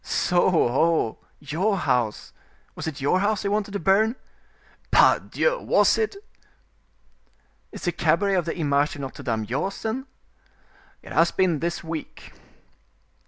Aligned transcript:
"So, 0.03 0.49
ho, 0.49 1.19
your 1.39 1.77
house—was 1.77 2.87
it 2.87 3.01
your 3.01 3.19
house 3.19 3.43
they 3.43 3.49
wanted 3.49 3.73
to 3.73 3.79
burn?" 3.79 4.15
"Pardieu! 4.89 5.59
was 5.59 5.95
it!" 5.95 6.15
"Is 7.71 7.83
the 7.83 7.91
cabaret 7.91 8.33
of 8.33 8.45
the 8.45 8.57
Image 8.57 8.93
de 8.93 8.97
Notre 8.99 9.21
Dame 9.21 9.43
yours, 9.43 9.83
then?" 9.83 10.07
"It 11.03 11.11
has 11.11 11.29
been 11.29 11.59
this 11.59 11.83
week." 11.83 12.33